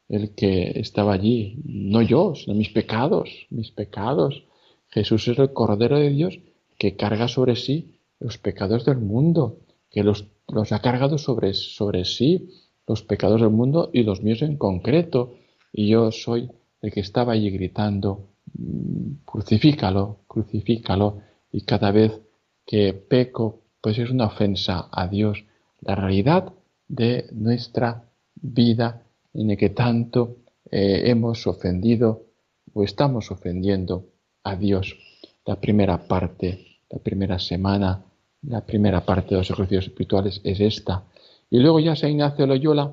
el 0.08 0.34
que 0.34 0.72
estaba 0.78 1.12
allí, 1.12 1.60
no 1.64 2.02
yo, 2.02 2.34
sino 2.34 2.54
mis 2.54 2.70
pecados, 2.70 3.46
mis 3.50 3.70
pecados. 3.70 4.44
Jesús 4.88 5.28
es 5.28 5.38
el 5.38 5.52
Cordero 5.52 5.98
de 5.98 6.10
Dios 6.10 6.38
que 6.78 6.96
carga 6.96 7.28
sobre 7.28 7.56
sí 7.56 8.00
los 8.20 8.38
pecados 8.38 8.84
del 8.84 8.98
mundo, 8.98 9.58
que 9.90 10.02
los, 10.02 10.26
los 10.48 10.72
ha 10.72 10.80
cargado 10.80 11.18
sobre, 11.18 11.54
sobre 11.54 12.04
sí, 12.04 12.50
los 12.86 13.02
pecados 13.02 13.40
del 13.40 13.50
mundo 13.50 13.90
y 13.92 14.02
los 14.02 14.22
míos 14.22 14.42
en 14.42 14.56
concreto. 14.56 15.34
Y 15.72 15.88
yo 15.88 16.10
soy 16.10 16.50
el 16.80 16.92
que 16.92 17.00
estaba 17.00 17.32
allí 17.32 17.50
gritando, 17.50 18.28
mm, 18.54 19.24
crucifícalo, 19.24 20.20
crucifícalo. 20.26 21.20
Y 21.52 21.62
cada 21.62 21.90
vez 21.92 22.20
que 22.66 22.92
peco, 22.92 23.62
pues 23.80 23.98
es 23.98 24.10
una 24.10 24.26
ofensa 24.26 24.88
a 24.90 25.08
Dios. 25.08 25.44
La 25.80 25.94
realidad 25.94 26.52
de 26.88 27.26
nuestra 27.32 28.04
vida 28.34 29.02
en 29.34 29.48
la 29.48 29.56
que 29.56 29.70
tanto 29.70 30.38
eh, 30.70 31.02
hemos 31.06 31.46
ofendido 31.46 32.26
o 32.72 32.82
estamos 32.82 33.30
ofendiendo 33.30 34.06
a 34.42 34.56
Dios. 34.56 34.96
La 35.44 35.60
primera 35.60 36.06
parte 36.06 36.68
la 36.90 36.98
primera 36.98 37.38
semana, 37.38 38.04
la 38.42 38.64
primera 38.64 39.04
parte 39.04 39.30
de 39.30 39.38
los 39.38 39.50
ejercicios 39.50 39.86
espirituales 39.86 40.40
es 40.44 40.60
esta. 40.60 41.04
Y 41.50 41.58
luego 41.58 41.80
ya 41.80 41.96
San 41.96 42.10
Ignacio 42.10 42.46
Loyola 42.46 42.90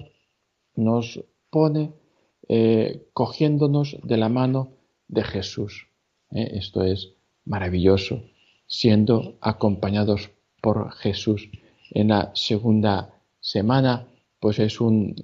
nos 0.75 1.23
pone 1.49 1.93
eh, 2.47 3.09
cogiéndonos 3.13 3.97
de 4.03 4.17
la 4.17 4.29
mano 4.29 4.69
de 5.07 5.23
Jesús. 5.23 5.87
¿eh? 6.31 6.51
Esto 6.53 6.83
es 6.83 7.13
maravilloso, 7.45 8.23
siendo 8.67 9.37
acompañados 9.41 10.31
por 10.61 10.91
Jesús. 10.93 11.49
En 11.91 12.09
la 12.09 12.31
segunda 12.33 13.13
semana, 13.39 14.07
pues 14.39 14.59
es 14.59 14.81
un, 14.81 15.15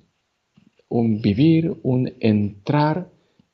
un 0.89 1.21
vivir, 1.21 1.75
un 1.83 2.13
entrar 2.19 3.09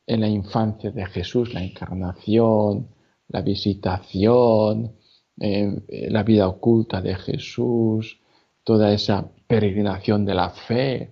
en 0.05 0.21
la 0.21 0.27
infancia 0.27 0.91
de 0.91 1.05
Jesús, 1.05 1.53
la 1.53 1.63
encarnación, 1.63 2.87
la 3.27 3.41
visitación, 3.41 4.96
eh, 5.39 6.07
la 6.09 6.23
vida 6.23 6.47
oculta 6.47 7.01
de 7.01 7.15
Jesús, 7.15 8.19
toda 8.63 8.91
esa 8.91 9.25
peregrinación 9.47 10.25
de 10.25 10.33
la 10.33 10.49
fe 10.49 11.09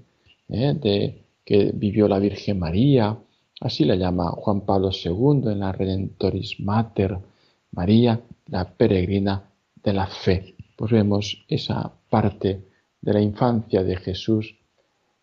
eh, 0.50 0.74
de, 0.74 1.26
que 1.44 1.72
vivió 1.74 2.08
la 2.08 2.20
Virgen 2.20 2.60
María, 2.60 3.18
así 3.62 3.86
la 3.86 3.96
llama 3.96 4.32
Juan 4.32 4.62
Pablo 4.62 4.90
II 4.92 5.52
en 5.52 5.60
la 5.60 5.72
Redentoris 5.72 6.60
Mater, 6.60 7.18
María, 7.72 8.20
la 8.48 8.66
peregrina 8.66 9.50
de 9.84 9.94
la 9.94 10.08
fe. 10.08 10.56
Pues 10.76 10.92
vemos 10.92 11.46
esa 11.48 11.94
parte 12.10 12.66
de 13.02 13.14
la 13.14 13.22
infancia 13.22 13.84
de 13.84 13.96
Jesús. 13.98 14.56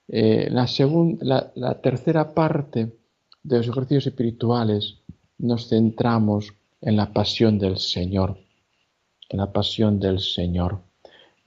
Eh, 0.08 0.48
la, 0.50 1.52
la 1.54 1.80
tercera 1.80 2.32
parte 2.32 2.92
de 3.42 3.56
los 3.56 3.68
ejercicios 3.68 4.06
espirituales 4.06 4.98
nos 5.38 5.68
centramos 5.68 6.54
en 6.80 6.96
la 6.96 7.12
pasión 7.12 7.58
del 7.58 7.78
Señor, 7.78 8.38
la 9.32 9.52
pasión 9.52 9.98
del 9.98 10.20
Señor. 10.20 10.80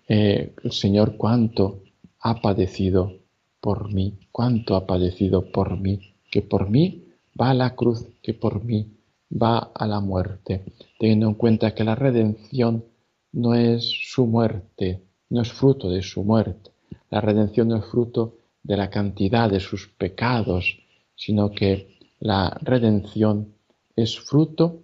Eh, 0.08 0.54
el 0.63 0.71
Señor 0.71 1.17
cuánto 1.17 1.82
ha 2.19 2.41
padecido 2.41 3.13
por 3.60 3.91
mí, 3.91 4.13
cuánto 4.32 4.76
ha 4.76 4.86
padecido 4.86 5.52
por 5.52 5.80
mí, 5.80 6.15
que 6.30 6.41
por 6.41 6.69
mí 6.69 7.06
va 7.39 7.52
a 7.52 7.54
la 7.54 7.76
cruz, 7.76 8.08
que 8.21 8.34
por 8.34 8.63
mí 8.63 8.91
va 9.32 9.71
a 9.74 9.88
la 9.88 10.00
muerte, 10.00 10.63
teniendo 11.00 11.28
en 11.28 11.34
cuenta 11.34 11.74
que 11.74 11.84
la 11.84 11.95
redención 11.95 12.86
no 13.32 13.54
es 13.54 13.84
su 13.84 14.28
muerte, 14.28 15.02
no 15.30 15.41
es 15.41 15.52
fruto 15.52 15.89
de 15.89 16.02
su 16.02 16.24
muerte, 16.24 16.71
la 17.10 17.21
redención 17.21 17.69
no 17.69 17.78
es 17.78 17.86
fruto 17.86 18.38
de 18.63 18.78
la 18.78 18.89
cantidad 18.89 19.50
de 19.50 19.60
sus 19.60 19.88
pecados, 19.88 20.80
sino 21.15 21.52
que 21.52 21.98
la 22.19 22.58
redención 22.62 23.54
es 23.95 24.19
fruto, 24.19 24.82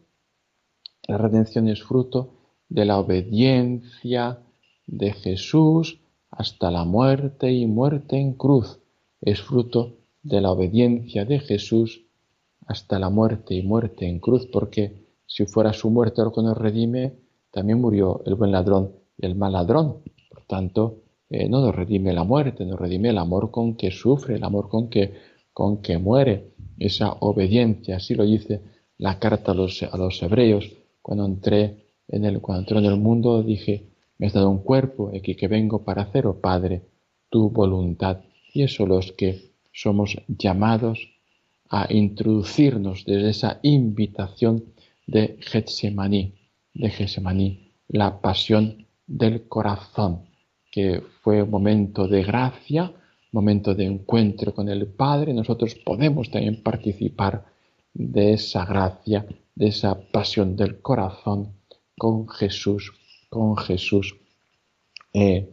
la 1.07 1.17
redención 1.17 1.67
es 1.67 1.83
fruto 1.83 2.40
de 2.71 2.85
la 2.85 2.97
obediencia 2.99 4.39
de 4.87 5.11
Jesús 5.11 5.99
hasta 6.29 6.71
la 6.71 6.85
muerte 6.85 7.51
y 7.51 7.65
muerte 7.65 8.17
en 8.17 8.33
cruz. 8.33 8.79
Es 9.19 9.41
fruto 9.41 9.97
de 10.23 10.39
la 10.39 10.51
obediencia 10.51 11.25
de 11.25 11.39
Jesús 11.39 12.05
hasta 12.65 12.97
la 12.97 13.09
muerte 13.09 13.55
y 13.55 13.61
muerte 13.61 14.07
en 14.07 14.19
cruz, 14.19 14.47
porque 14.47 15.05
si 15.25 15.45
fuera 15.45 15.73
su 15.73 15.89
muerte 15.89 16.21
lo 16.21 16.31
que 16.31 16.41
nos 16.41 16.57
redime, 16.57 17.13
también 17.51 17.81
murió 17.81 18.21
el 18.25 18.35
buen 18.35 18.53
ladrón 18.53 18.93
y 19.17 19.25
el 19.25 19.35
mal 19.35 19.51
ladrón. 19.51 19.97
Por 20.29 20.45
tanto, 20.45 21.01
eh, 21.29 21.49
no 21.49 21.59
nos 21.59 21.75
redime 21.75 22.13
la 22.13 22.23
muerte, 22.23 22.65
nos 22.65 22.79
redime 22.79 23.09
el 23.09 23.17
amor 23.17 23.51
con 23.51 23.75
que 23.75 23.91
sufre, 23.91 24.35
el 24.35 24.43
amor 24.45 24.69
con 24.69 24.89
que, 24.89 25.13
con 25.51 25.81
que 25.81 25.97
muere, 25.97 26.53
esa 26.79 27.11
obediencia, 27.19 27.97
así 27.97 28.15
lo 28.15 28.23
dice 28.23 28.61
la 28.97 29.19
carta 29.19 29.51
a 29.51 29.55
los, 29.55 29.83
a 29.83 29.97
los 29.97 30.23
hebreos. 30.23 30.71
Cuando 31.01 31.25
entré 31.25 31.80
en 32.11 32.25
el, 32.25 32.41
cuando 32.41 32.61
entré 32.61 32.77
en 32.77 32.85
el 32.85 32.97
mundo 32.97 33.41
dije, 33.41 33.87
me 34.17 34.27
has 34.27 34.33
dado 34.33 34.49
un 34.49 34.59
cuerpo, 34.59 35.11
aquí 35.15 35.35
que 35.35 35.47
vengo 35.47 35.83
para 35.83 36.03
hacer, 36.03 36.27
oh 36.27 36.39
Padre, 36.39 36.83
tu 37.29 37.49
voluntad. 37.49 38.19
Y 38.53 38.63
eso 38.63 38.85
los 38.85 39.13
que 39.13 39.51
somos 39.71 40.17
llamados 40.27 41.09
a 41.69 41.87
introducirnos 41.91 43.05
desde 43.05 43.29
esa 43.29 43.59
invitación 43.63 44.65
de 45.07 45.37
Getsemaní, 45.39 46.35
de 46.73 46.89
Getsemaní, 46.89 47.71
la 47.87 48.19
pasión 48.19 48.85
del 49.07 49.47
corazón, 49.47 50.25
que 50.69 51.01
fue 51.21 51.43
un 51.43 51.49
momento 51.49 52.07
de 52.07 52.23
gracia, 52.23 52.93
momento 53.31 53.73
de 53.73 53.85
encuentro 53.85 54.53
con 54.53 54.67
el 54.67 54.85
Padre, 54.87 55.33
nosotros 55.33 55.75
podemos 55.75 56.29
también 56.29 56.61
participar 56.61 57.45
de 57.93 58.33
esa 58.33 58.65
gracia, 58.65 59.25
de 59.55 59.67
esa 59.67 59.99
pasión 60.11 60.57
del 60.57 60.81
corazón 60.81 61.60
con 62.01 62.27
Jesús, 62.27 62.93
con 63.29 63.55
Jesús, 63.55 64.15
eh, 65.13 65.47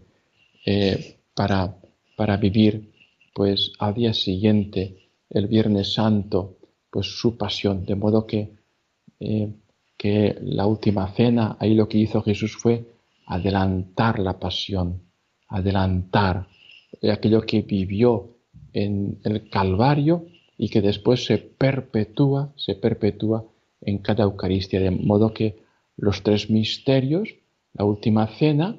eh, 0.65 1.19
para, 1.35 1.77
para 2.17 2.39
vivir 2.39 2.91
pues 3.35 3.73
al 3.79 3.93
día 3.93 4.15
siguiente 4.15 5.11
el 5.29 5.47
Viernes 5.47 5.93
Santo, 5.93 6.57
pues 6.91 7.07
su 7.21 7.37
pasión, 7.37 7.85
de 7.85 7.97
modo 7.97 8.27
que, 8.27 8.49
eh, 9.21 9.53
que 9.99 10.39
la 10.41 10.65
última 10.65 11.13
cena, 11.13 11.59
ahí 11.61 11.75
lo 11.75 11.87
que 11.87 11.99
hizo 11.99 12.23
Jesús 12.23 12.57
fue 12.57 12.95
adelantar 13.27 14.19
la 14.19 14.39
pasión, 14.39 15.03
adelantar 15.49 16.49
aquello 17.13 17.43
que 17.43 17.61
vivió 17.61 18.39
en 18.73 19.21
el 19.23 19.51
Calvario 19.51 20.25
y 20.57 20.71
que 20.71 20.81
después 20.81 21.27
se 21.27 21.37
perpetúa, 21.37 22.55
se 22.57 22.75
perpetúa 22.75 23.45
en 23.83 23.99
cada 23.99 24.25
Eucaristía, 24.25 24.81
de 24.81 24.91
modo 24.93 25.35
que 25.35 25.68
los 25.99 26.23
tres 26.23 26.49
misterios, 26.49 27.35
la 27.75 27.85
última 27.85 28.27
cena, 28.29 28.77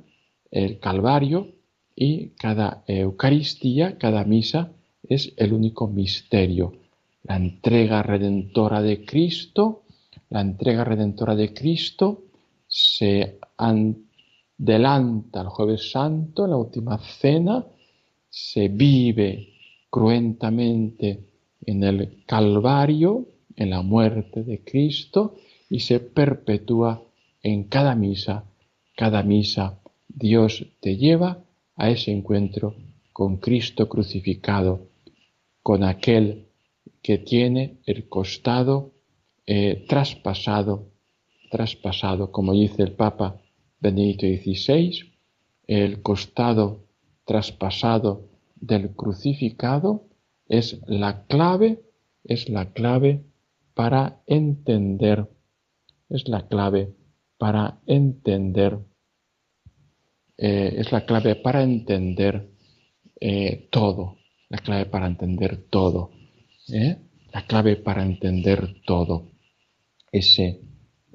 el 0.49 0.79
Calvario 0.79 1.49
y 1.95 2.29
cada 2.29 2.83
Eucaristía, 2.87 3.97
cada 3.97 4.23
misa, 4.23 4.71
es 5.03 5.33
el 5.37 5.53
único 5.53 5.87
misterio. 5.87 6.73
La 7.23 7.35
entrega 7.35 8.01
redentora 8.01 8.81
de 8.81 9.05
Cristo, 9.05 9.83
la 10.29 10.41
entrega 10.41 10.83
redentora 10.83 11.35
de 11.35 11.53
Cristo 11.53 12.23
se 12.67 13.39
adelanta 13.57 15.41
el 15.41 15.47
jueves 15.47 15.91
santo, 15.91 16.47
la 16.47 16.55
última 16.55 16.97
cena, 16.99 17.65
se 18.29 18.69
vive 18.69 19.49
cruentamente 19.89 21.19
en 21.65 21.83
el 21.83 22.23
Calvario, 22.25 23.25
en 23.55 23.71
la 23.71 23.81
muerte 23.81 24.43
de 24.43 24.63
Cristo, 24.63 25.35
y 25.69 25.81
se 25.81 25.99
perpetúa 25.99 27.03
en 27.43 27.63
cada 27.65 27.95
misa. 27.95 28.45
Cada 28.95 29.23
misa 29.23 29.79
Dios 30.07 30.65
te 30.81 30.97
lleva 30.97 31.43
a 31.75 31.89
ese 31.89 32.11
encuentro 32.11 32.75
con 33.13 33.37
Cristo 33.37 33.87
crucificado, 33.87 34.87
con 35.63 35.83
aquel 35.83 36.47
que 37.01 37.17
tiene 37.17 37.77
el 37.85 38.09
costado 38.09 38.91
eh, 39.45 39.85
traspasado, 39.87 40.89
traspasado, 41.49 42.31
como 42.31 42.53
dice 42.53 42.83
el 42.83 42.91
Papa 42.91 43.41
Benedicto 43.79 44.25
XVI, 44.27 45.11
el 45.67 46.01
costado 46.01 46.85
traspasado 47.25 48.27
del 48.55 48.91
crucificado 48.91 50.03
es 50.47 50.81
la 50.87 51.25
clave, 51.27 51.81
es 52.23 52.49
la 52.49 52.73
clave 52.73 53.23
para 53.73 54.21
entender, 54.27 55.29
es 56.09 56.27
la 56.27 56.47
clave 56.47 56.93
para 57.39 57.79
entender, 57.87 58.77
eh, 60.37 60.75
es 60.77 60.91
la 60.91 61.05
clave 61.05 61.35
para 61.35 61.63
entender 61.63 62.49
eh, 63.19 63.69
todo, 63.71 64.17
la 64.49 64.57
clave 64.57 64.85
para 64.85 65.07
entender 65.07 65.63
todo, 65.69 66.11
¿eh? 66.67 66.97
la 67.33 67.45
clave 67.47 67.77
para 67.77 68.03
entender 68.03 68.81
todo. 68.85 69.31
Ese, 70.11 70.59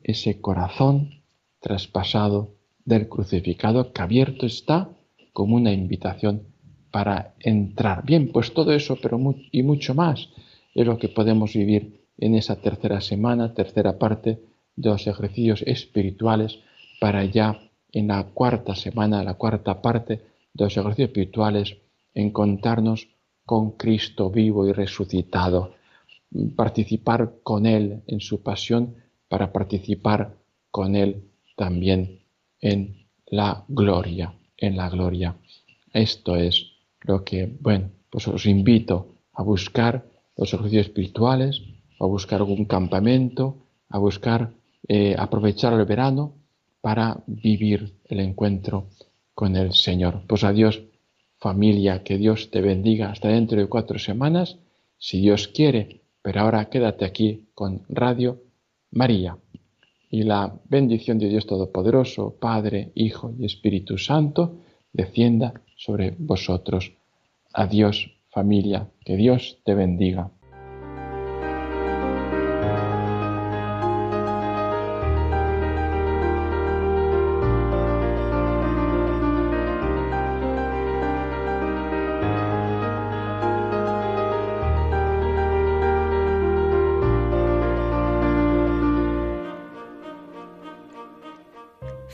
ese 0.02 0.40
corazón 0.40 1.22
traspasado 1.60 2.54
del 2.86 3.06
crucificado 3.06 3.92
que 3.92 4.00
abierto 4.00 4.46
está 4.46 4.88
como 5.34 5.56
una 5.56 5.72
invitación 5.72 6.44
para 6.90 7.34
entrar. 7.40 8.02
Bien, 8.06 8.32
pues 8.32 8.54
todo 8.54 8.72
eso, 8.72 8.96
pero 9.02 9.20
y 9.52 9.62
mucho 9.62 9.94
más, 9.94 10.30
es 10.74 10.86
lo 10.86 10.96
que 10.96 11.10
podemos 11.10 11.52
vivir 11.52 12.06
en 12.16 12.34
esa 12.34 12.62
tercera 12.62 13.02
semana, 13.02 13.52
tercera 13.52 13.98
parte 13.98 14.53
los 14.76 15.06
ejercicios 15.06 15.62
espirituales, 15.66 16.58
para 17.00 17.24
ya 17.24 17.60
en 17.92 18.08
la 18.08 18.24
cuarta 18.24 18.74
semana, 18.74 19.22
la 19.22 19.34
cuarta 19.34 19.80
parte 19.80 20.22
de 20.52 20.64
los 20.64 20.76
ejercicios 20.76 21.08
espirituales, 21.08 21.76
encontrarnos 22.14 23.08
con 23.44 23.72
Cristo 23.72 24.30
vivo 24.30 24.66
y 24.66 24.72
resucitado, 24.72 25.74
participar 26.56 27.34
con 27.42 27.66
Él 27.66 28.02
en 28.06 28.20
su 28.20 28.42
pasión 28.42 28.96
para 29.28 29.52
participar 29.52 30.36
con 30.70 30.96
Él 30.96 31.30
también 31.56 32.20
en 32.60 33.06
la 33.26 33.64
gloria, 33.68 34.34
en 34.56 34.76
la 34.76 34.88
gloria. 34.88 35.36
Esto 35.92 36.36
es 36.36 36.72
lo 37.00 37.24
que, 37.24 37.56
bueno, 37.60 37.90
pues 38.10 38.26
os 38.28 38.46
invito 38.46 39.14
a 39.32 39.42
buscar 39.42 40.06
los 40.36 40.52
ejercicios 40.52 40.86
espirituales, 40.86 41.62
a 42.00 42.06
buscar 42.06 42.40
algún 42.40 42.64
campamento, 42.64 43.58
a 43.88 43.98
buscar 43.98 44.52
eh, 44.88 45.14
aprovechar 45.18 45.72
el 45.72 45.84
verano 45.84 46.34
para 46.80 47.22
vivir 47.26 47.94
el 48.04 48.20
encuentro 48.20 48.88
con 49.34 49.56
el 49.56 49.72
Señor. 49.72 50.22
Pues 50.26 50.44
adiós 50.44 50.82
familia, 51.38 52.02
que 52.02 52.18
Dios 52.18 52.50
te 52.50 52.60
bendiga 52.60 53.10
hasta 53.10 53.28
dentro 53.28 53.58
de 53.58 53.66
cuatro 53.66 53.98
semanas, 53.98 54.58
si 54.98 55.20
Dios 55.20 55.48
quiere, 55.48 56.00
pero 56.22 56.40
ahora 56.40 56.70
quédate 56.70 57.04
aquí 57.04 57.48
con 57.54 57.82
Radio 57.88 58.40
María. 58.90 59.36
Y 60.10 60.22
la 60.22 60.54
bendición 60.68 61.18
de 61.18 61.28
Dios 61.28 61.46
Todopoderoso, 61.46 62.36
Padre, 62.40 62.92
Hijo 62.94 63.34
y 63.38 63.44
Espíritu 63.44 63.98
Santo, 63.98 64.60
descienda 64.92 65.60
sobre 65.76 66.14
vosotros. 66.16 66.92
Adiós 67.52 68.10
familia, 68.30 68.88
que 69.04 69.16
Dios 69.16 69.58
te 69.64 69.74
bendiga. 69.74 70.30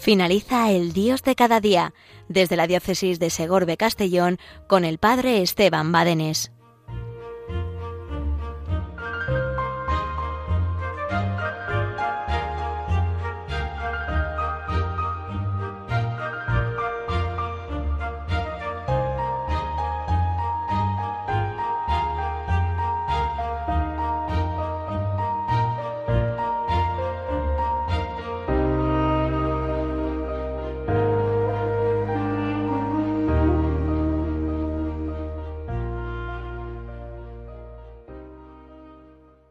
Finaliza 0.00 0.70
el 0.70 0.94
Dios 0.94 1.22
de 1.22 1.34
cada 1.34 1.60
día 1.60 1.92
desde 2.26 2.56
la 2.56 2.66
diócesis 2.66 3.18
de 3.18 3.28
Segorbe 3.28 3.76
Castellón 3.76 4.38
con 4.66 4.86
el 4.86 4.96
Padre 4.96 5.42
Esteban 5.42 5.92
Badenés. 5.92 6.52